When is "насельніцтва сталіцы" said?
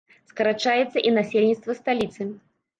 1.19-2.21